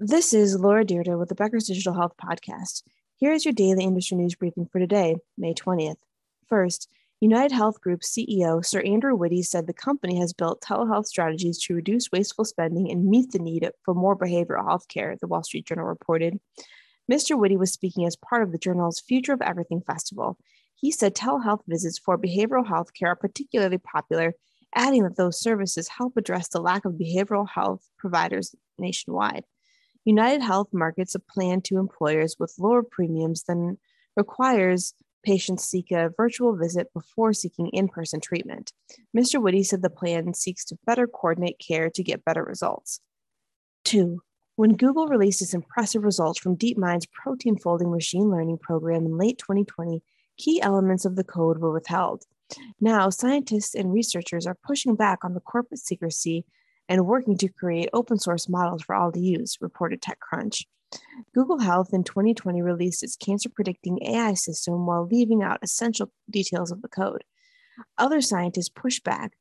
[0.00, 2.84] This is Laura Dyrda with the Becker's Digital Health Podcast.
[3.16, 5.96] Here is your daily industry news briefing for today, May 20th.
[6.46, 11.58] First, United Health Group CEO Sir Andrew Whitty said the company has built telehealth strategies
[11.64, 15.42] to reduce wasteful spending and meet the need for more behavioral health care, the Wall
[15.42, 16.38] Street Journal reported.
[17.10, 17.36] Mr.
[17.36, 20.38] Whitty was speaking as part of the journal's Future of Everything Festival.
[20.76, 24.34] He said telehealth visits for behavioral health care are particularly popular,
[24.76, 29.42] adding that those services help address the lack of behavioral health providers nationwide.
[30.08, 33.76] United Health markets a plan to employers with lower premiums than
[34.16, 38.72] requires patients seek a virtual visit before seeking in person treatment.
[39.14, 39.38] Mr.
[39.42, 43.00] Whitty said the plan seeks to better coordinate care to get better results.
[43.84, 44.22] Two,
[44.56, 49.36] when Google released its impressive results from DeepMind's protein folding machine learning program in late
[49.36, 50.02] 2020,
[50.38, 52.24] key elements of the code were withheld.
[52.80, 56.46] Now, scientists and researchers are pushing back on the corporate secrecy
[56.88, 60.64] and working to create open source models for all to use, reported TechCrunch.
[61.34, 66.70] Google Health in 2020 released its cancer predicting AI system while leaving out essential details
[66.70, 67.24] of the code.
[67.98, 69.32] Other scientists pushed back,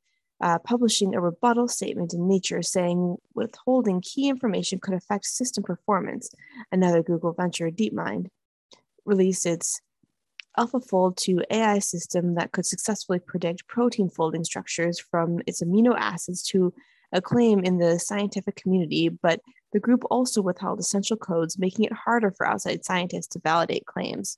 [0.42, 6.30] uh, publishing a rebuttal statement in Nature saying withholding key information could affect system performance.
[6.72, 8.28] Another Google venture, DeepMind,
[9.06, 9.82] released its
[10.58, 16.44] AlphaFold 2 AI system that could successfully predict protein folding structures from its amino acids
[16.44, 16.73] to
[17.12, 19.40] acclaim in the scientific community, but
[19.74, 24.38] the group also withheld essential codes, making it harder for outside scientists to validate claims.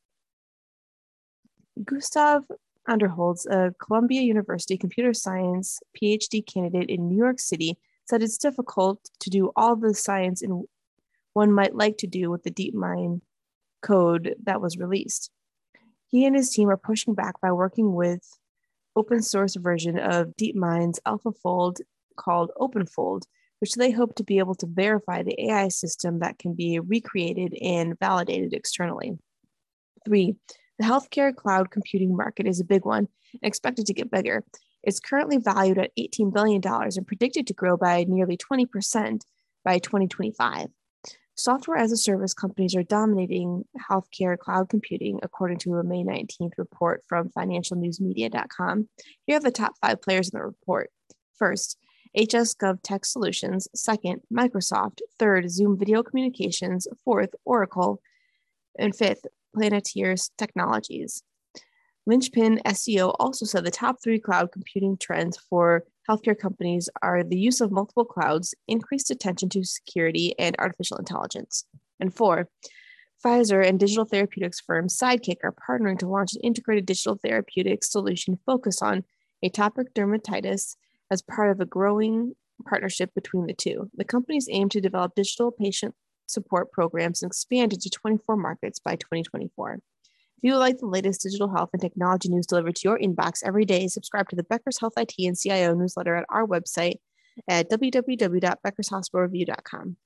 [1.83, 2.43] Gustav
[2.89, 9.09] Underholz, a Columbia University computer science PhD candidate in New York City, said it's difficult
[9.19, 10.65] to do all the science in
[11.33, 13.21] one might like to do with the DeepMind
[13.81, 15.29] code that was released.
[16.07, 18.27] He and his team are pushing back by working with
[18.95, 21.81] open source version of DeepMind's AlphaFold
[22.19, 23.23] called OpenFold,
[23.59, 27.53] which they hope to be able to verify the AI system that can be recreated
[27.61, 29.17] and validated externally.
[30.05, 30.35] Three,
[30.77, 34.43] the healthcare cloud computing market is a big one and expected to get bigger.
[34.83, 39.21] It's currently valued at $18 billion and predicted to grow by nearly 20%
[39.65, 40.67] by 2025.
[41.35, 46.51] Software as a service companies are dominating healthcare cloud computing, according to a May 19th
[46.57, 48.89] report from financialnewsmedia.com.
[49.25, 50.89] Here are the top five players in the report.
[51.37, 51.77] First,
[52.17, 58.01] HS Gov Tech Solutions, second, Microsoft, third, Zoom Video Communications, fourth, Oracle,
[58.77, 59.25] and fifth,
[59.55, 61.23] Palantir Technologies.
[62.05, 67.37] Linchpin SEO also said the top three cloud computing trends for healthcare companies are the
[67.37, 71.65] use of multiple clouds, increased attention to security, and artificial intelligence.
[71.99, 72.49] And four,
[73.23, 78.39] Pfizer and digital therapeutics firm Sidekick are partnering to launch an integrated digital therapeutics solution
[78.45, 79.03] focused on
[79.43, 80.77] atopic dermatitis
[81.11, 82.33] as part of a growing
[82.67, 83.91] partnership between the two.
[83.95, 85.93] The companies aim to develop digital patient
[86.27, 89.73] support programs and expand into 24 markets by 2024.
[89.73, 89.81] If
[90.43, 93.65] you would like the latest digital health and technology news delivered to your inbox every
[93.65, 96.99] day, subscribe to the Becker's Health IT and CIO newsletter at our website
[97.47, 99.97] at www.beckershospitalreview.com.